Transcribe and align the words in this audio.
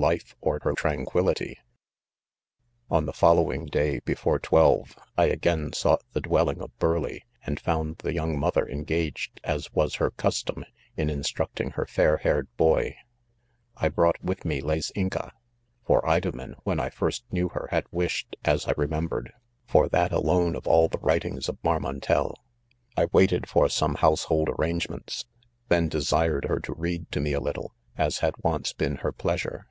life 0.00 0.34
or 0.40 0.58
tranquillity* 0.58 1.58
On 2.90 3.04
the 3.04 3.12
following 3.12 3.66
day 3.66 3.98
before 4.06 4.38
twe! 4.38 4.56
Ye 4.56 4.84
5 5.16 5.16
1 5.18 5.28
again 5.30 5.70
nought 5.84 6.02
the 6.14 6.22
dwelling 6.22 6.62
of 6.62 6.74
Burleigh, 6.78 7.20
and 7.44 7.60
found 7.60 7.96
the 7.98 8.14
young 8.14 8.38
mother 8.38 8.66
engaged, 8.66 9.42
as 9.44 9.70
was 9.74 9.96
her 9.96 10.10
custom, 10.12 10.64
in 10.96 11.10
instructing 11.10 11.72
hex 11.72 11.92
fair 11.92 12.16
haired 12.16 12.48
boy, 12.56 12.96
I 13.76 13.90
brought 13.90 14.24
with 14.24 14.46
me 14.46 14.62
"Les 14.62 14.90
Incas™ 14.92 15.32
for 15.86 16.00
Idomen, 16.08 16.54
when 16.64 16.80
I 16.80 16.88
first 16.88 17.24
knew 17.30 17.50
her, 17.50 17.68
Md 17.70 17.84
wished, 17.90 18.36
as 18.42 18.66
I 18.66 18.72
remem 18.72 19.06
bered, 19.10 19.28
for 19.66 19.86
that 19.90 20.12
alone 20.12 20.56
of 20.56 20.66
all 20.66 20.88
the 20.88 20.96
writings 20.96 21.46
of 21.46 21.58
Mar. 21.62 21.78
DM>ntei 21.78 22.32
I 22.96 23.04
waited 23.12 23.46
for 23.50 23.68
some 23.68 23.96
lunisehokl 23.96 24.58
arrange 24.58 24.88
ments 24.88 25.26
i 25.28 25.44
then 25.68 25.90
desired 25.90 26.46
her 26.46 26.58
to 26.60 26.72
read 26.72 27.12
to 27.12 27.20
me. 27.20 27.34
a 27.34 27.40
little, 27.40 27.74
$s 27.98 28.20
had 28.20 28.32
once 28.42 28.72
been 28.72 28.96
her 29.04 29.12
pleasure. 29.12 29.66